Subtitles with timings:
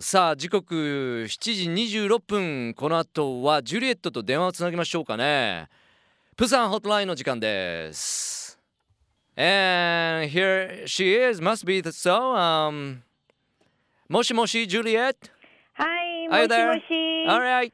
[0.00, 0.74] さあ時刻
[1.26, 1.28] 7
[1.76, 5.68] 時26分この後はジュリエットと電話をつなぎましょうかね
[6.36, 8.56] プサンホットラインの時間です
[9.36, 12.98] And here she is must be so um
[14.08, 15.18] もしもしジュリエット
[15.74, 16.74] Hi, Are you there?
[16.74, 17.28] moshi moshi.
[17.28, 17.72] Alright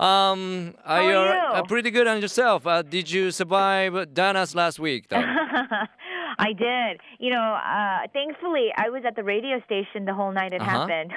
[0.00, 1.62] Um, are How you, are uh, you?
[1.64, 2.64] pretty good on yourself?
[2.68, 5.08] Uh, did you survive Dana's last week?
[5.08, 5.18] Though?
[6.40, 7.00] I did.
[7.18, 7.40] You know,
[7.76, 10.86] uh, thankfully, I was at the radio station the whole night it Uh-huh.
[10.86, 11.12] happened.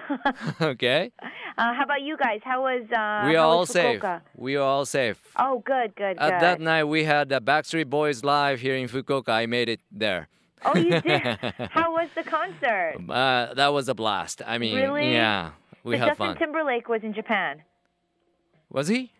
[0.61, 1.11] okay.
[1.57, 2.39] uh, how about you guys?
[2.43, 2.81] How was?
[2.91, 4.01] Uh, we are all safe.
[4.35, 5.21] We are all safe.
[5.37, 6.41] Oh, good, good, At good.
[6.41, 9.29] that night, we had the Backstreet Boys live here in Fukuoka.
[9.29, 10.27] I made it there.
[10.65, 11.21] oh, you did.
[11.71, 12.95] how was the concert?
[13.09, 14.41] Uh, that was a blast.
[14.45, 15.11] I mean, Really?
[15.13, 15.51] yeah,
[15.83, 16.37] we so had Justin fun.
[16.37, 17.61] Timberlake was in Japan.
[18.69, 19.11] Was he?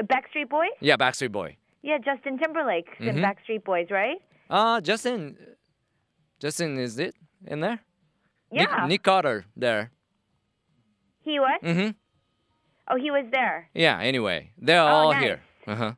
[0.00, 0.70] Backstreet Boys?
[0.80, 1.56] Yeah, Backstreet Boy.
[1.82, 3.22] Yeah, Justin Timberlake in Mhm.
[3.24, 4.18] Backstreet Boys, right?
[4.50, 5.36] Uh, Justin.
[6.40, 7.14] Justin is it
[7.46, 7.80] in there?
[8.50, 8.86] Nick, Yeah.
[8.86, 9.90] Nick Carter there.
[11.22, 11.60] He was.
[11.62, 11.90] Mm-hmm.
[12.90, 13.68] Oh, he was there.
[13.74, 13.98] Yeah.
[14.00, 15.22] Anyway, they're Oh, all nice.
[15.22, 15.40] here.
[15.66, 15.92] Uh-huh.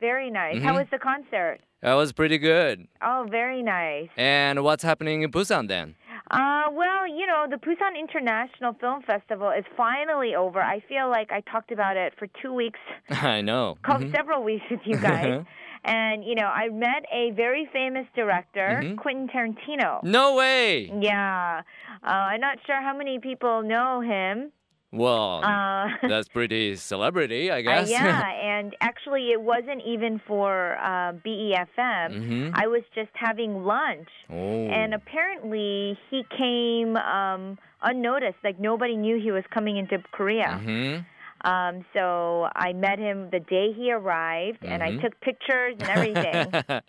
[0.00, 0.60] Very nice.
[0.62, 0.78] How Mhm.
[0.80, 1.60] was the concert?
[1.82, 2.88] That was pretty good.
[3.02, 4.08] Oh, very nice.
[4.16, 5.94] And what's happening in Busan then?
[6.30, 10.60] Uh, well, you know, the Busan International Film Festival is finally over.
[10.60, 12.80] I feel like I talked about it for two weeks,
[13.10, 13.76] I know.
[13.82, 14.16] called Mhm.
[14.16, 15.44] several weeks with you guys.
[15.84, 18.96] and, you know, I met a very famous director, Mhm.
[18.96, 20.02] Quentin Tarantino.
[20.02, 20.90] No way.
[20.98, 21.60] Yeah.
[22.02, 24.50] Uh, I'm not sure how many people know him.
[24.94, 27.90] Well, Uh, that's pretty celebrity, I uh, guess.
[27.90, 32.08] yeah, and actually, it wasn't even for uh, BEFM.
[32.14, 32.50] Mhm.
[32.54, 34.08] I was just having lunch.
[34.30, 34.68] oh.
[34.68, 38.38] And apparently, he came um, unnoticed.
[38.44, 40.60] Like nobody knew he was coming into Korea.
[40.64, 41.04] Mhm.
[41.44, 45.02] Um, so I met him the day he arrived, and I Mhm.
[45.02, 46.44] took pictures and everything.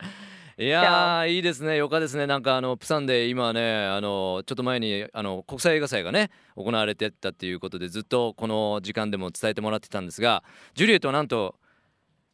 [0.57, 11.55] いやーいいですねよかですねなんかあのプサンで今ねあのちょっと前にあの国際映画祭がね行われてたっていうことでずっとこの時間でも伝えてもらってたんですがジュリエットはなんと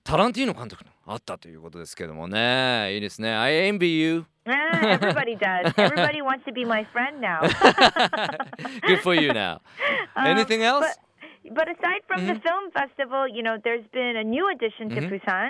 [0.04, 5.72] タランティーノ監督のあったということですけどもねいいですね I envy you Ah, everybody does.
[5.78, 7.42] Everybody wants to be my friend now.
[8.88, 9.62] good for you now
[10.16, 10.86] Um, anything else
[11.46, 12.42] But, but aside from the Mhm.
[12.42, 15.10] film festival, you know, there's been a new addition to Mhm.
[15.22, 15.50] Busan.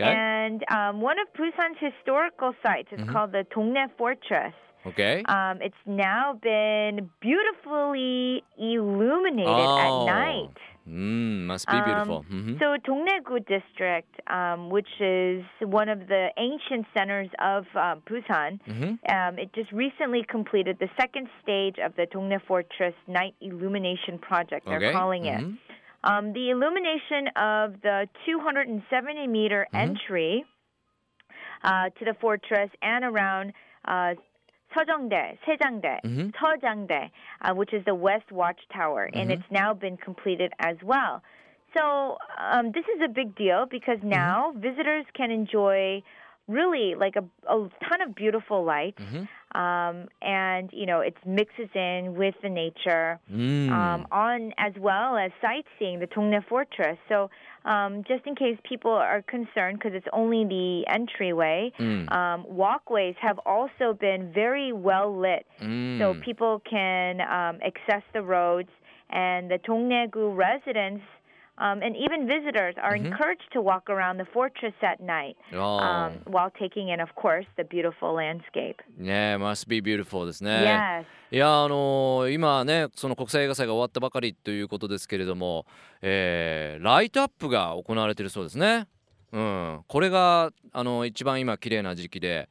[0.00, 3.12] Okay And um, one of Busan's historical sites is Mhm.
[3.12, 4.54] called the Dongnae Fortress.
[4.86, 10.06] okay Um, it's now been beautifully illuminated Oh.
[10.06, 10.56] at night.
[10.88, 12.58] mm, must be beautiful Um, Mhm.
[12.60, 18.98] So Dongnae-gu district, um, which is one of the ancient centers of um, Busan, Mhm.
[19.16, 24.64] um, it just recently completed the second stage of the Dongnae Fortress Night Illumination Project.
[24.66, 25.40] They're okay calling it.
[25.40, 25.58] Mhm.
[26.03, 29.99] Um, the illumination of the 270 meter Mhm.
[29.99, 30.45] entry
[31.63, 33.53] uh, to the fortress and around
[33.85, 34.13] uh,
[34.75, 36.33] 서정대, 세장대, Mhm.
[36.41, 37.09] 서장대,
[37.41, 39.31] uh, which is the West Watchtower, and Mhm.
[39.31, 41.21] it's now been completed as well.
[41.77, 44.33] So um, this is a big deal because Mm-hmm.
[44.33, 46.01] now visitors can enjoy
[46.48, 49.28] really like a, a ton of beautiful light, Mhm.
[49.54, 53.70] um, and you know it mixes in with the nature Mm.
[53.70, 56.98] um, on as well as sightseeing the Dongnae Fortress.
[57.08, 57.30] So
[57.64, 62.10] um, just in case people are concerned, because it's only the entryway, Mm.
[62.12, 65.64] um, walkways have also been very well lit, so
[66.14, 66.20] Mm.
[66.22, 68.70] people can um, access the roads,
[69.10, 71.04] and the Dongnae-gu residents.
[71.60, 73.06] Um, and even visitors are Mhm.
[73.10, 75.78] encouraged to walk around the fortress at night Oh.
[75.80, 78.76] um, while taking in, of course, the beautiful landscape.
[78.96, 80.50] ねえ must be beautiful ですね。
[80.52, 81.04] Yes.
[81.34, 85.66] いやあのー今ねその国際映画祭が終わったばかりということですけれども、
[86.00, 88.86] えーライトアップが行われているそうですね。
[89.32, 92.48] うん、これがあの一番今綺麗な時期で、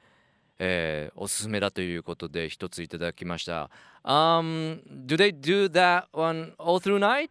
[0.59, 3.69] えーおすすめだということで一ついただきました。
[4.03, 7.29] Um, do they do that one all through night?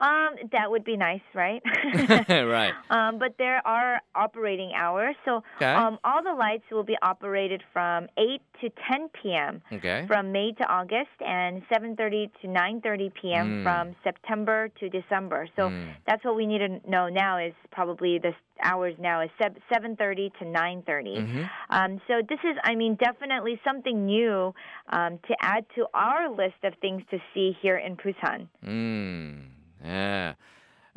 [0.00, 1.62] Um, that would be nice, right?
[2.28, 2.72] right.
[2.88, 5.74] Um, but there are operating hours, so Okay.
[5.74, 9.60] um, all the lights will be operated from 8 to 10 p.m.
[9.72, 10.04] Okay.
[10.08, 13.46] from May to August, and 7:30 to 9:30 p.m.
[13.60, 13.62] Mm.
[13.62, 15.46] from September to December.
[15.56, 15.94] So Mm.
[16.06, 18.32] that's what we need to know now is probably the
[18.62, 21.16] hours now is 7:30 to 9:30.
[21.20, 21.50] Mhm.
[21.68, 24.54] Um, so this is, I mean, definitely something new
[24.88, 28.48] um, to add to our list of things to see here in Busan.
[28.62, 29.59] うん。
[29.80, 30.36] ねえ。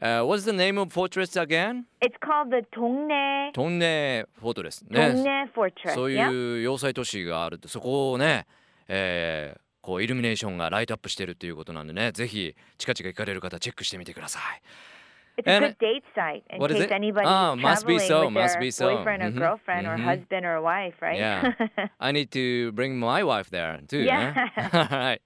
[0.01, 1.83] Uh, what's the name of fortress again?
[2.01, 4.99] It's called the トレスね。
[4.99, 5.93] Dongnae Fortress.
[5.93, 6.11] そう?
[6.11, 8.45] いう要塞都市があるってそこをね、
[8.87, 15.41] えーこうイルミネーションがライトアップしてるっていうことなんでねぜひ近々行かれる方チェックしてみてください。
[15.41, 18.61] It's a And- good date site in case anybody Ah, must be so, with must their
[18.61, 18.95] be so.
[19.03, 20.05] boyfriend or Mhm, girlfriend or mhm.
[20.05, 21.17] husband or wife, right?
[21.17, 21.53] Yeah.
[21.99, 24.03] I need to bring my wife there too.
[24.05, 24.47] Yeah.
[24.89, 25.19] right.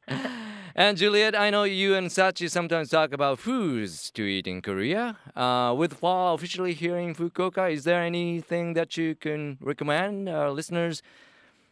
[0.80, 5.18] And Juliet, I know you and Sachi sometimes talk about foods to eat in Korea.
[5.36, 10.52] Uh, with fall officially here in Fukuoka, is there anything that you can recommend our
[10.52, 11.02] listeners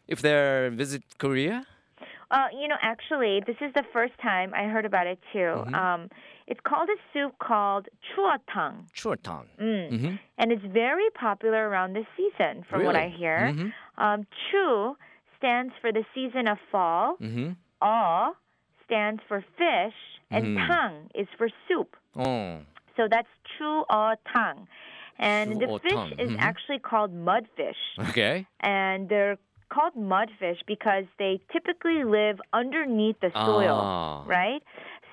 [0.07, 1.67] if they visit Korea?
[2.31, 5.53] Uh, you know, actually, this is the first time I heard about it too.
[5.67, 5.75] Mhm.
[5.75, 6.09] Um,
[6.47, 9.45] it's called a soup called chuotang, Chuotang.
[9.59, 9.91] mm.
[9.91, 10.15] Mm-hmm.
[10.39, 13.51] and it's very popular around this season, from what I hear.
[13.53, 14.03] Mm-hmm.
[14.03, 14.97] Um, chu
[15.37, 17.17] stands for the season of fall.
[17.21, 17.51] Mm-hmm.
[17.81, 18.31] A
[18.85, 19.95] stands for fish,
[20.31, 20.67] and Mhm.
[20.67, 21.95] tang is for soup.
[22.15, 22.59] Oh.
[22.95, 23.27] So that's
[23.57, 24.67] chu o tang.
[25.17, 27.81] And the fish Chuotang, is actually called mudfish.
[28.09, 28.45] Okay.
[28.59, 29.37] And they're
[29.69, 34.23] called mudfish because they typically live underneath the soil, Ah.
[34.25, 34.61] right?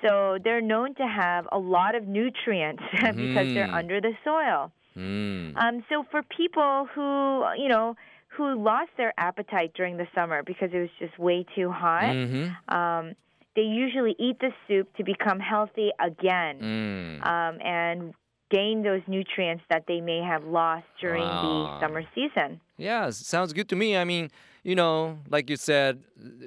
[0.04, 3.74] So they're known to have a lot of nutrients because they're Mhm.
[3.80, 4.72] under the soil.
[4.96, 5.56] Mm.
[5.56, 7.96] Um, so for people who, you know,
[8.28, 12.74] who lost their appetite during the summer because it was just way too hot, Mm-hmm.
[12.74, 13.14] um,
[13.56, 17.26] they usually eat the soup to become healthy again Mm.
[17.26, 18.14] um, and
[18.50, 21.78] gain those nutrients that they may have lost during Wow.
[21.80, 22.60] the summer season.
[22.76, 23.96] Yeah, sounds good to me.
[23.96, 24.30] I mean,
[24.62, 26.02] you know, like you said,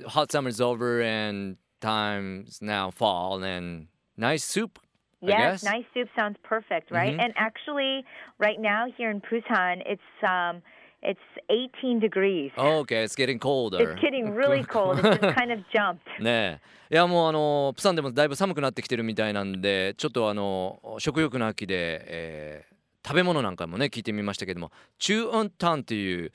[0.07, 3.87] hot summer's over and time's now fall and
[4.17, 4.79] nice soup.
[5.23, 7.13] I Yes, nice soup sounds perfect, right?
[7.15, 7.23] Mhm.
[7.23, 8.05] And actually,
[8.37, 10.61] right now here in Busan, it's um,
[11.05, 11.19] it's
[11.49, 12.51] 18 degrees.
[12.57, 13.79] Oh, okay, it's getting colder.
[13.79, 14.99] It's getting really cold.
[14.99, 15.99] It just kind of jumped.
[16.21, 16.59] ね
[16.91, 22.75] えいやもうあのプサンでもだいぶ寒くなってきてるみたいなんでちょっとあの食欲の秋で、えー
[23.07, 26.31] 食べ物なんかもね聞いてみましたけどもチューオンタンっていう、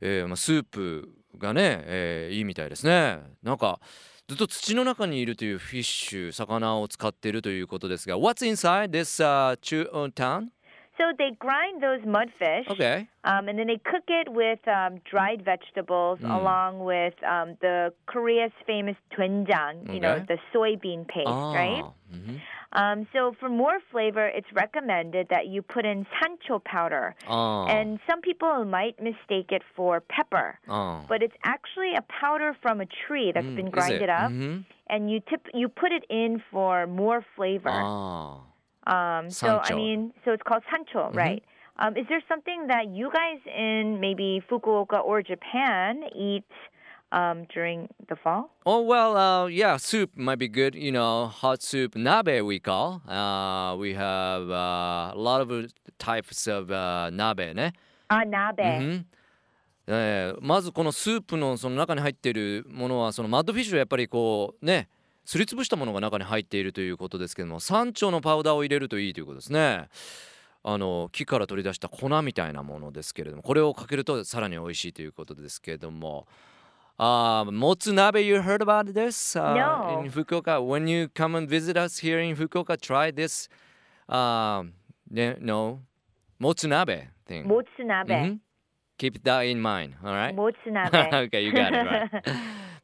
[0.00, 3.78] えーまあ、スープがね、えーいいみたいですねなんか
[4.26, 10.50] ずっと土の中にいるというフィッシュ魚を使っているということですが What's inside this、uh, チューオンタン
[10.98, 12.68] So they grind those mudfish.
[12.68, 13.08] Okay.
[13.24, 16.40] Um, and then they cook it with um, dried vegetables mm.
[16.40, 21.54] along with um, the Korea's famous doenjang, you know, the soybean paste, oh.
[21.54, 21.84] right?
[22.12, 22.36] Mm-hmm.
[22.72, 27.14] Um, so for more flavor, it's recommended that you put in sancho powder.
[27.28, 27.66] Oh.
[27.66, 30.58] And some people might mistake it for pepper.
[30.68, 31.04] Oh.
[31.08, 34.30] But it's actually a powder from a tree that's mm, been grinded up.
[34.30, 34.60] Mm-hmm.
[34.90, 37.70] And you tip you put it in for more flavor.
[38.87, 39.75] あ Um, so I Sancho.
[39.77, 41.15] mean, so it's called sancho, Mhm.
[41.15, 41.43] right?
[41.77, 46.43] Um, is there something that you guys in maybe Fukuoka or Japan eat
[47.11, 48.49] um, during the fall?
[48.65, 50.75] Oh well, uh, yeah, soup might be good.
[50.75, 53.01] You know, hot soup, nabe we call.
[53.07, 55.49] Uh, we have uh, a lot of
[55.97, 57.73] types of uh, nabe ね。
[58.09, 58.61] Ah, nabe.
[58.61, 59.05] うん
[59.87, 64.87] えーまずこのスープのその中に入っているものはそのマッドフィッシュはやっぱりこうね
[65.28, 69.90] すりつぶしたものが中に入っているということですけども山頂のパウダーを入れるといいということですね。
[70.64, 76.26] あの木から取り出した粉みたいなものですけれどもこれをかけるとさらに美味しいということですけれども。
[76.96, 80.02] あーもつ鍋 you heard about this、uh, No.
[80.02, 83.50] in Fukuoka when you come and visit us here in Fukuoka try this
[84.08, 84.72] um,
[85.10, 85.80] ne- no
[86.38, 88.08] もつ鍋 thing Motsunabe.
[88.08, 88.38] Mhm.
[88.96, 90.34] Keep that in mind, all right?
[90.34, 91.26] Motsunabe.
[91.26, 92.10] okay, you got it right.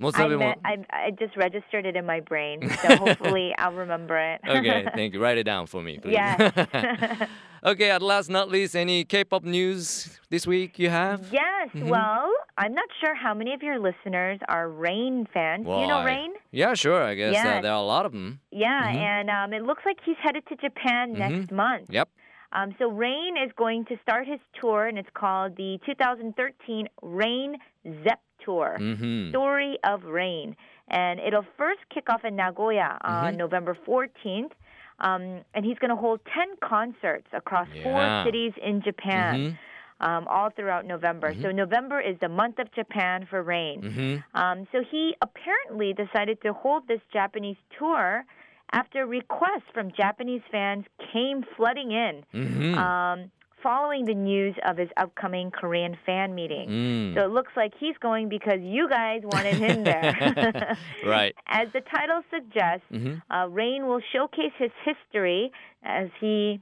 [0.04, 4.38] Most I, I, I just registered it in my brain, so hopefully I'll remember it.
[4.46, 5.22] okay, thank you.
[5.22, 6.12] Write it down for me, please.
[6.12, 7.28] Yes.
[7.64, 11.32] okay, at last not least, any K-pop news this week you have?
[11.32, 11.70] Yes.
[11.74, 11.88] Mm-hmm.
[11.88, 15.64] Well, I'm not sure how many of your listeners are Rain fans.
[15.64, 16.34] Well, you know Rain?
[16.50, 17.02] Yeah, sure.
[17.02, 17.46] I guess uh, yes.
[17.46, 18.40] uh, there are a lot of them.
[18.52, 18.98] Yeah, mm-hmm.
[18.98, 21.18] and um, it looks like he's headed to Japan mm-hmm.
[21.18, 21.86] next month.
[21.88, 22.10] Yep.
[22.54, 27.56] Um, so Rain is going to start his tour, and it's called the 2013 Rain
[28.04, 28.76] Zepp Tour.
[28.80, 29.30] Mm-hmm.
[29.30, 30.56] Story of Rain.
[30.88, 33.36] And it'll first kick off in Nagoya on Mhm.
[33.38, 34.52] November 14th.
[35.00, 37.82] Um, and he's going to hold 10 concerts across Yeah.
[37.82, 39.34] four cities in Japan,
[40.00, 40.06] Mhm.
[40.06, 41.34] um, all throughout November.
[41.34, 43.82] So November is the month of Japan for Rain.
[43.82, 44.38] Mm-hmm.
[44.40, 48.24] Um, so he apparently decided to hold this Japanese tour
[48.80, 52.74] after requests from Japanese fans came flooding in Mm-hmm.
[52.78, 53.30] um,
[53.62, 56.68] following the news of his upcoming Korean fan meeting.
[56.68, 57.14] Mm.
[57.14, 60.76] So it looks like he's going because you guys wanted him there.
[61.06, 61.34] Right.
[61.46, 63.22] As the title suggests, Mhm.
[63.30, 65.50] uh, Rain will showcase his history
[65.82, 66.60] as he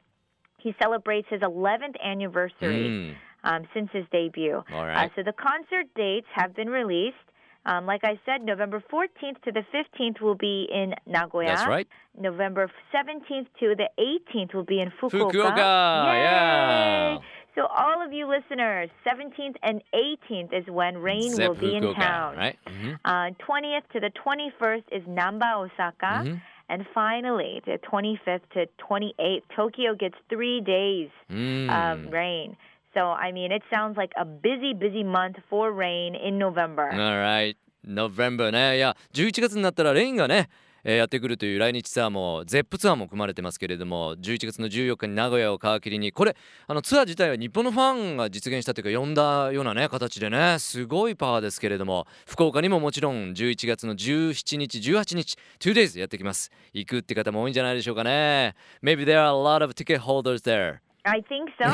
[0.59, 3.15] he celebrates his 11th anniversary Mm.
[3.43, 4.63] um, since his debut.
[4.73, 7.17] All Uh, so the concert dates have been released.
[7.65, 11.47] Um, like I said, November 14th to the 15th will be in Nagoya.
[11.49, 11.87] That's right.
[12.19, 15.31] November 17th to the 18th will be in Fukuoka.
[15.33, 16.15] Fukuoka.
[16.15, 16.21] Yay!
[16.23, 17.19] Yeah.
[17.55, 21.95] So all of you listeners, 17th and 18th is when Rain Zepp will be in
[21.95, 22.37] town.
[22.37, 22.59] Right.
[22.67, 22.93] Mm-hmm.
[23.05, 26.25] Uh, 20th to the 21st is Namba, Osaka.
[26.25, 26.41] Mhm.
[26.71, 31.69] And finally, the 25th to 28th, Tokyo gets three days Mm.
[31.71, 32.57] of rain.
[32.95, 36.91] So, I mean, it sounds like a busy, busy month for rain in November.
[36.93, 37.57] Alright.
[37.87, 38.77] November ね。
[38.77, 40.49] いや、11月になったらレインがね、
[40.85, 61.51] えーやってくるという来日ツアーも ZEP ツアーも組まれてますけれども11月の14日に名古屋を皮切りにこれあのツアー自体は日本のファンが実現したというか呼んだようなね形でねすごいパワーですけれども福岡にももちろん11月の17日18日 2days やってきます行くって方も多いんじゃないでしょうかね Maybe there are a lot of ticket holders there I think
[61.61, 61.67] so.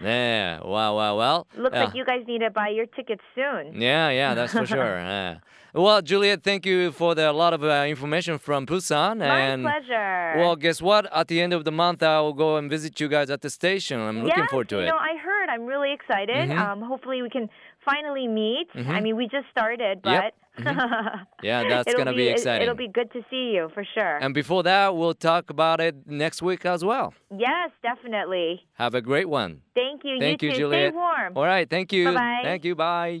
[0.00, 0.60] yeah.
[0.62, 1.84] Wow wow well Looks Yeah.
[1.84, 3.80] like you guys need to buy your tickets soon.
[3.80, 4.96] Yeah, yeah, that's for sure.
[4.98, 5.38] yeah.
[5.74, 9.18] Well, Juliet, thank you for the lot of uh, information from Busan.
[9.18, 10.34] My and pleasure.
[10.38, 11.06] well, guess what?
[11.14, 13.50] At the end of the month, I will go and visit you guys at the
[13.50, 14.00] station.
[14.00, 14.84] I'm looking yes, forward to it.
[14.86, 15.48] you know, I heard.
[15.50, 16.48] I'm really excited.
[16.48, 16.58] Mhm.
[16.58, 17.48] Um, hopefully, we can
[17.90, 18.68] finally meet.
[18.74, 19.02] I Mhm.
[19.02, 20.22] mean, we just started, Yep.
[20.24, 20.32] but
[21.42, 22.62] Yeah, that's it'll gonna be it- exciting.
[22.62, 24.16] It'll be good to see you for sure.
[24.24, 27.14] And before that, we'll talk about it next week as well.
[27.46, 28.50] yes, definitely.
[28.74, 29.52] Have a great one.
[29.74, 30.18] Thank you.
[30.18, 30.56] Thank you, you.
[30.56, 30.90] Juliet.
[30.92, 31.32] Stay warm.
[31.36, 32.06] All right, thank you.
[32.06, 32.40] Bye-bye.
[32.42, 32.74] Thank you.
[32.74, 33.20] Bye.